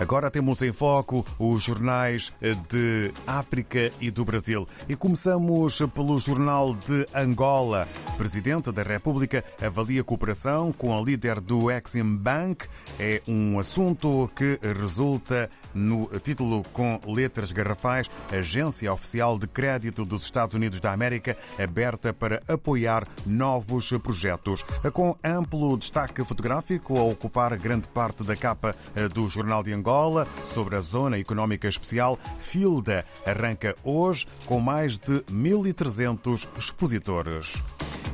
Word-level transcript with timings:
Agora 0.00 0.28
temos 0.28 0.60
em 0.60 0.72
foco 0.72 1.24
os 1.38 1.62
jornais 1.62 2.32
de 2.68 3.12
África 3.26 3.92
e 4.00 4.10
do 4.10 4.24
Brasil. 4.24 4.66
E 4.88 4.96
começamos 4.96 5.80
pelo 5.94 6.18
Jornal 6.18 6.74
de 6.74 7.06
Angola. 7.14 7.88
Presidente 8.18 8.72
da 8.72 8.82
República 8.82 9.44
avalia 9.62 10.02
cooperação 10.02 10.72
com 10.72 10.96
a 10.96 11.00
líder 11.00 11.40
do 11.40 11.70
Exim 11.70 12.16
Bank. 12.16 12.66
É 12.98 13.22
um 13.26 13.58
assunto 13.58 14.28
que 14.34 14.58
resulta 14.62 15.48
no 15.72 16.06
título 16.20 16.62
com 16.72 17.00
letras 17.06 17.52
garrafais, 17.52 18.10
Agência 18.32 18.92
Oficial 18.92 19.38
de 19.38 19.46
Crédito 19.46 20.04
dos 20.04 20.24
Estados 20.24 20.54
Unidos 20.54 20.80
da 20.80 20.92
América, 20.92 21.36
aberta 21.58 22.12
para 22.12 22.42
apoiar 22.48 23.06
novos 23.24 23.90
projetos. 24.02 24.64
Com 24.92 25.16
amplo 25.22 25.76
destaque 25.76 26.24
fotográfico 26.24 26.98
a 26.98 27.02
ocupar 27.02 27.56
grande 27.56 27.88
parte 27.88 28.22
da 28.22 28.36
capa 28.36 28.74
do 29.12 29.26
Jornal 29.28 29.62
de 29.62 29.72
Angola, 29.72 29.83
sobre 30.42 30.76
a 30.76 30.80
Zona 30.80 31.18
Económica 31.18 31.68
Especial, 31.68 32.18
Filda 32.38 33.04
arranca 33.26 33.76
hoje 33.84 34.26
com 34.46 34.58
mais 34.58 34.98
de 34.98 35.20
1.300 35.30 36.48
expositores. 36.58 37.62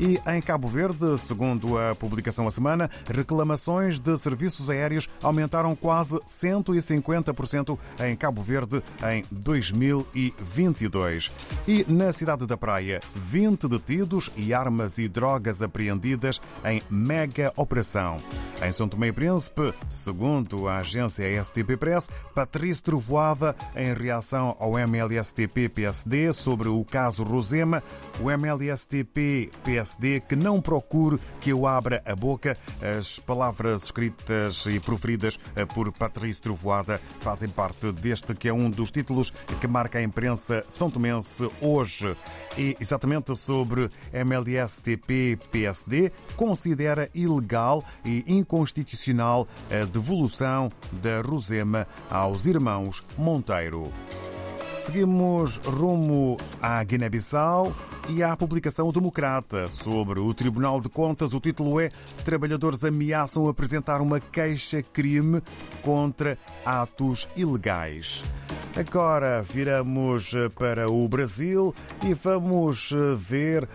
E 0.00 0.18
em 0.26 0.40
Cabo 0.40 0.66
Verde, 0.66 1.16
segundo 1.18 1.78
a 1.78 1.94
publicação 1.94 2.48
a 2.48 2.50
semana, 2.50 2.90
reclamações 3.06 3.98
de 3.98 4.16
serviços 4.16 4.70
aéreos 4.70 5.06
aumentaram 5.22 5.76
quase 5.76 6.18
150% 6.20 7.78
em 8.00 8.16
Cabo 8.16 8.40
Verde 8.42 8.82
em 9.12 9.22
2022. 9.30 11.30
E 11.68 11.84
na 11.86 12.10
cidade 12.12 12.46
da 12.46 12.56
Praia, 12.56 13.00
20 13.14 13.68
detidos 13.68 14.30
e 14.36 14.54
armas 14.54 14.96
e 14.98 15.06
drogas 15.06 15.60
apreendidas 15.60 16.40
em 16.64 16.82
mega 16.90 17.52
operação. 17.54 18.16
Em 18.62 18.72
São 18.72 18.86
Tomé 18.86 19.08
e 19.08 19.12
Príncipe, 19.12 19.72
segundo 19.88 20.68
a 20.68 20.80
agência 20.80 21.42
STP 21.42 21.78
Press, 21.78 22.10
Patrício 22.34 22.84
Trovoada, 22.84 23.56
em 23.74 23.94
reação 23.94 24.54
ao 24.60 24.78
MLSTP-PSD 24.78 26.30
sobre 26.34 26.68
o 26.68 26.84
caso 26.84 27.22
Rosema, 27.22 27.82
o 28.20 28.30
MLSTP-PSD 28.30 30.20
que 30.20 30.36
não 30.36 30.60
procure 30.60 31.18
que 31.40 31.50
eu 31.50 31.66
abra 31.66 32.02
a 32.04 32.14
boca. 32.14 32.54
As 32.98 33.18
palavras 33.18 33.84
escritas 33.84 34.66
e 34.66 34.78
proferidas 34.78 35.38
por 35.74 35.90
Patrício 35.90 36.42
Trovoada 36.42 37.00
fazem 37.20 37.48
parte 37.48 37.90
deste 37.92 38.34
que 38.34 38.46
é 38.46 38.52
um 38.52 38.68
dos 38.68 38.90
títulos 38.90 39.30
que 39.58 39.66
marca 39.66 39.98
a 39.98 40.02
imprensa 40.02 40.66
são 40.68 40.90
tomense 40.90 41.50
hoje. 41.62 42.14
E 42.58 42.76
exatamente 42.78 43.34
sobre 43.34 43.90
MLSTP-PSD, 44.12 46.12
considera 46.36 47.08
ilegal 47.14 47.82
e 48.04 48.22
inconstitucional 48.50 49.46
a 49.70 49.84
devolução 49.84 50.72
da 51.00 51.20
Rosema 51.20 51.86
aos 52.10 52.46
irmãos 52.46 53.00
Monteiro. 53.16 53.92
Seguimos 54.72 55.58
rumo 55.58 56.36
à 56.60 56.82
Guiné-Bissau 56.82 57.72
e 58.08 58.22
à 58.22 58.36
publicação 58.36 58.90
democrata 58.90 59.68
sobre 59.68 60.18
o 60.18 60.34
Tribunal 60.34 60.80
de 60.80 60.88
Contas. 60.88 61.32
O 61.32 61.40
título 61.40 61.78
é 61.78 61.90
Trabalhadores 62.24 62.82
ameaçam 62.82 63.48
apresentar 63.48 64.00
uma 64.00 64.18
queixa-crime 64.18 65.42
contra 65.82 66.36
atos 66.64 67.28
ilegais. 67.36 68.24
Agora 68.76 69.42
viramos 69.42 70.32
para 70.58 70.90
o 70.90 71.06
Brasil 71.08 71.74
e 72.04 72.14
vamos 72.14 72.92
ver 73.16 73.68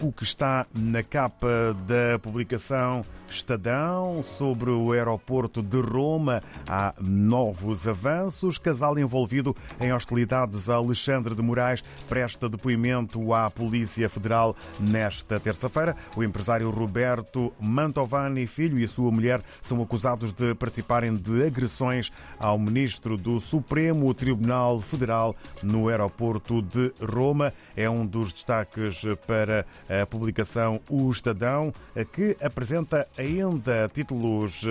o 0.00 0.12
que 0.12 0.24
está 0.24 0.66
na 0.74 1.02
capa 1.02 1.74
da 1.86 2.18
publicação 2.18 3.04
Estadão 3.32 4.22
sobre 4.22 4.70
o 4.70 4.92
aeroporto 4.92 5.62
de 5.62 5.80
Roma. 5.80 6.42
Há 6.68 6.94
novos 7.00 7.88
avanços. 7.88 8.58
Casal 8.58 8.98
envolvido 8.98 9.56
em 9.80 9.90
hostilidades 9.90 10.68
a 10.68 10.74
Alexandre 10.74 11.34
de 11.34 11.40
Moraes 11.40 11.82
presta 12.08 12.46
depoimento 12.46 13.32
à 13.32 13.50
Polícia 13.50 14.06
Federal 14.08 14.54
nesta 14.78 15.40
terça-feira. 15.40 15.96
O 16.14 16.22
empresário 16.22 16.68
Roberto 16.70 17.52
Mantovani 17.58 18.46
Filho 18.46 18.78
e 18.78 18.84
a 18.84 18.88
sua 18.88 19.10
mulher 19.10 19.42
são 19.62 19.80
acusados 19.82 20.30
de 20.32 20.54
participarem 20.54 21.16
de 21.16 21.46
agressões 21.46 22.12
ao 22.38 22.58
ministro 22.58 23.16
do 23.16 23.40
Supremo 23.40 24.12
Tribunal 24.12 24.78
Federal 24.78 25.34
no 25.62 25.88
aeroporto 25.88 26.60
de 26.60 26.92
Roma. 27.00 27.52
É 27.74 27.88
um 27.88 28.04
dos 28.04 28.34
destaques 28.34 29.02
para 29.26 29.64
a 29.88 30.04
publicação 30.04 30.80
O 30.90 31.10
Estadão, 31.10 31.72
que 32.12 32.36
apresenta 32.42 33.08
ainda 33.22 33.88
títulos 33.92 34.64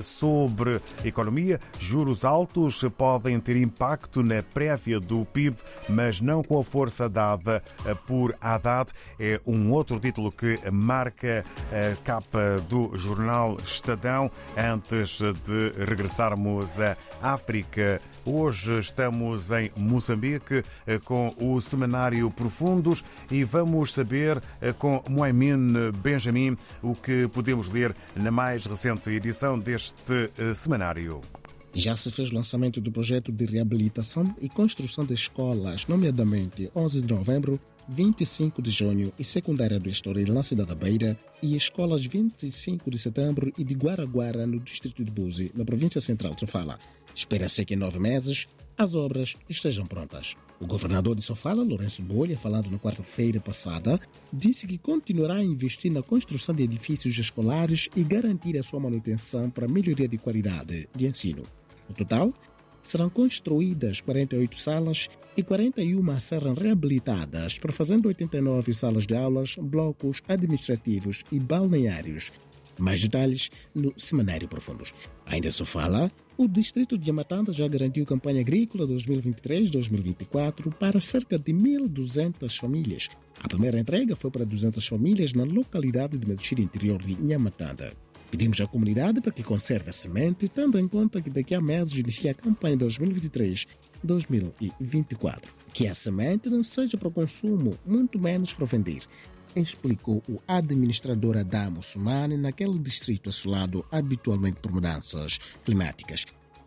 sobre 0.00 0.80
economia. 1.04 1.60
Juros 1.78 2.24
altos 2.24 2.84
podem 2.96 3.38
ter 3.38 3.56
impacto 3.56 4.22
na 4.22 4.42
prévia 4.42 4.98
do 4.98 5.24
PIB, 5.26 5.56
mas 5.88 6.20
não 6.20 6.42
com 6.42 6.58
a 6.58 6.64
força 6.64 7.08
dada 7.08 7.62
por 8.06 8.34
Haddad. 8.40 8.92
É 9.18 9.40
um 9.46 9.70
outro 9.72 10.00
título 10.00 10.32
que 10.32 10.58
marca 10.70 11.44
a 11.70 11.96
capa 12.02 12.62
do 12.68 12.96
jornal 12.96 13.56
Estadão. 13.62 14.30
Antes 14.56 15.18
de 15.18 15.84
regressarmos 15.84 16.80
à 16.80 16.96
África, 17.20 18.00
hoje 18.24 18.78
estamos 18.78 19.50
em 19.50 19.70
Moçambique 19.76 20.64
com 21.04 21.34
o 21.38 21.60
semanário 21.60 22.30
Profundos 22.30 23.04
e 23.30 23.44
vamos 23.44 23.92
saber 23.92 24.42
com 24.78 25.02
Moemin 25.08 25.90
Benjamin 26.02 26.56
o 26.82 26.94
que 26.94 27.28
podemos 27.28 27.68
ler 27.68 27.81
na 28.14 28.30
mais 28.30 28.66
recente 28.66 29.10
edição 29.10 29.58
deste 29.58 30.30
semanário. 30.54 31.20
Já 31.74 31.96
se 31.96 32.10
fez 32.10 32.30
o 32.30 32.34
lançamento 32.34 32.82
do 32.82 32.92
projeto 32.92 33.32
de 33.32 33.46
reabilitação 33.46 34.24
e 34.40 34.48
construção 34.48 35.06
de 35.06 35.14
escolas, 35.14 35.86
nomeadamente 35.86 36.70
11 36.76 37.00
de 37.00 37.14
novembro, 37.14 37.58
25 37.88 38.60
de 38.60 38.70
junho 38.70 39.10
e 39.18 39.24
secundária 39.24 39.80
do 39.80 39.88
Estoril 39.88 40.34
na 40.34 40.42
cidade 40.42 40.68
da 40.68 40.74
Beira 40.74 41.18
e 41.42 41.56
escolas 41.56 42.04
25 42.04 42.90
de 42.90 42.98
setembro 42.98 43.50
e 43.56 43.64
de 43.64 43.74
Guaraguara 43.74 44.46
no 44.46 44.60
distrito 44.60 45.02
de 45.02 45.10
Buzi, 45.10 45.50
na 45.54 45.64
província 45.64 46.00
central 46.00 46.34
de 46.34 46.40
Sofala. 46.40 46.78
Espera-se 47.14 47.64
que 47.64 47.72
em 47.72 47.78
nove 47.78 47.98
meses 47.98 48.46
as 48.76 48.94
obras 48.94 49.36
estejam 49.48 49.86
prontas. 49.86 50.34
O 50.60 50.66
governador 50.66 51.16
de 51.16 51.22
Sofala, 51.22 51.62
Lourenço 51.62 52.02
Bolha, 52.02 52.38
falando 52.38 52.70
na 52.70 52.78
quarta-feira 52.78 53.40
passada, 53.40 54.00
disse 54.32 54.66
que 54.66 54.78
continuará 54.78 55.34
a 55.34 55.42
investir 55.42 55.90
na 55.90 56.02
construção 56.02 56.54
de 56.54 56.62
edifícios 56.62 57.18
escolares 57.18 57.88
e 57.96 58.04
garantir 58.04 58.56
a 58.56 58.62
sua 58.62 58.78
manutenção 58.78 59.50
para 59.50 59.66
melhoria 59.66 60.06
de 60.06 60.18
qualidade 60.18 60.88
de 60.94 61.06
ensino. 61.06 61.42
No 61.88 61.94
total, 61.94 62.32
serão 62.82 63.08
construídas 63.08 64.00
48 64.00 64.58
salas 64.58 65.08
e 65.36 65.42
41 65.42 66.20
serão 66.20 66.54
reabilitadas, 66.54 67.58
fazendo 67.72 68.06
89 68.06 68.74
salas 68.74 69.06
de 69.06 69.16
aulas, 69.16 69.56
blocos 69.56 70.22
administrativos 70.28 71.24
e 71.32 71.38
balneários. 71.38 72.30
Mais 72.78 73.00
detalhes 73.00 73.50
no 73.74 73.92
Semanário 73.96 74.48
Profundos. 74.48 74.94
Ainda 75.26 75.50
se 75.50 75.64
fala, 75.64 76.10
o 76.36 76.48
distrito 76.48 76.98
de 76.98 77.06
Yamatanda 77.06 77.52
já 77.52 77.68
garantiu 77.68 78.06
campanha 78.06 78.40
agrícola 78.40 78.86
2023-2024 78.86 80.72
para 80.74 81.00
cerca 81.00 81.38
de 81.38 81.52
1.200 81.52 82.58
famílias. 82.58 83.08
A 83.40 83.48
primeira 83.48 83.78
entrega 83.78 84.16
foi 84.16 84.30
para 84.30 84.44
200 84.44 84.86
famílias 84.86 85.32
na 85.32 85.44
localidade 85.44 86.16
de 86.16 86.26
Medixiri 86.26 86.62
interior 86.62 87.02
de 87.02 87.16
Yamatanda. 87.30 87.92
Pedimos 88.32 88.60
à 88.62 88.66
comunidade 88.66 89.20
para 89.20 89.30
que 89.30 89.42
conserve 89.42 89.90
a 89.90 89.92
semente, 89.92 90.48
tendo 90.48 90.78
em 90.78 90.88
conta 90.88 91.20
que 91.20 91.28
daqui 91.28 91.54
a 91.54 91.60
meses 91.60 91.98
inicia 91.98 92.30
a 92.30 92.34
campanha 92.34 92.78
2023-2024. 92.78 95.42
Que 95.74 95.86
a 95.86 95.94
semente 95.94 96.48
não 96.48 96.64
seja 96.64 96.96
para 96.96 97.10
consumo, 97.10 97.76
muito 97.86 98.18
menos 98.18 98.54
para 98.54 98.64
vender 98.64 99.00
explicou 99.56 100.22
o 100.28 100.38
administrador 100.46 101.36
Adamo 101.36 101.82
Sumani 101.82 102.36
naquele 102.36 102.78
distrito 102.78 103.28
assolado 103.28 103.84
habitualmente 103.90 104.60
por 104.60 104.72
mudanças 104.72 105.38
climáticas. 105.64 106.24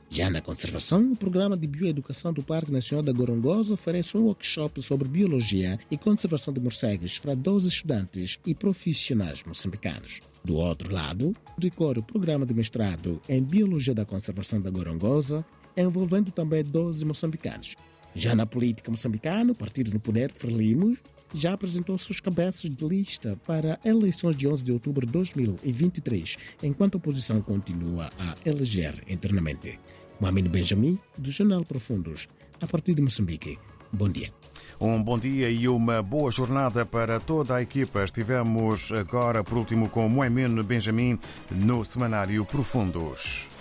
Já 0.10 0.30
na 0.30 0.40
conservação, 0.40 1.12
o 1.12 1.16
programa 1.16 1.58
de 1.58 1.68
bioeducação 1.68 2.32
do 2.32 2.44
Parque 2.44 2.72
Nacional 2.72 3.04
da 3.04 3.12
Gorongosa 3.12 3.74
oferece 3.74 4.16
um 4.16 4.26
workshop 4.26 4.82
sobre 4.82 5.08
biologia 5.08 5.80
e 5.90 5.98
conservação 5.98 6.54
de 6.54 6.60
morcegos 6.60 7.20
para 7.20 7.36
12 7.36 7.68
estudantes 7.68 8.40
e 8.46 8.54
profissionais 8.54 9.44
moçambicanos. 9.44 10.22
Do 10.44 10.56
outro 10.56 10.94
lado, 10.94 11.36
decorre 11.58 12.00
o 12.00 12.04
programa 12.04 12.46
de 12.46 12.54
mestrado 12.54 13.20
em 13.28 13.42
Biologia 13.42 13.96
da 13.96 14.06
Conservação 14.06 14.62
da 14.62 14.70
Gorongosa, 14.70 15.44
envolvendo 15.76 16.32
também 16.32 16.64
12 16.64 17.04
moçambicanos. 17.04 17.76
Já 18.14 18.34
na 18.34 18.46
política 18.46 18.90
moçambicana, 18.90 19.52
o 19.52 19.56
partido 19.56 19.92
no 19.92 20.00
poder, 20.00 20.32
Frelimo, 20.32 20.96
já 21.34 21.54
apresentou 21.54 21.98
seus 21.98 22.20
cabeças 22.20 22.70
de 22.70 22.86
lista 22.86 23.38
para 23.46 23.80
eleições 23.84 24.36
de 24.36 24.48
11 24.48 24.64
de 24.64 24.72
outubro 24.72 25.06
de 25.06 25.12
2023, 25.12 26.38
enquanto 26.64 26.96
a 26.96 26.98
oposição 26.98 27.42
continua 27.42 28.10
a 28.20 28.36
eleger 28.48 29.04
internamente. 29.08 29.80
Mohamed 30.20 30.50
Benjamin, 30.50 30.98
do 31.18 31.32
Jornal 31.32 31.64
Profundos, 31.64 32.28
a 32.62 32.68
partir 32.68 32.96
de 32.96 33.02
Moçambique. 33.02 33.58
Bom 33.92 34.10
dia. 34.10 34.32
Um 34.80 35.02
bom 35.02 35.18
dia 35.18 35.50
e 35.50 35.68
uma 35.68 36.02
boa 36.02 36.30
jornada 36.30 36.86
para 36.86 37.20
toda 37.20 37.56
a 37.56 37.62
equipa. 37.62 38.04
Estivemos 38.04 38.92
agora, 38.92 39.44
por 39.44 39.58
último, 39.58 39.90
com 39.90 40.08
Moemin 40.10 40.62
Benjamin 40.64 41.18
no 41.50 41.84
Semanário 41.86 42.46
Profundos. 42.46 43.55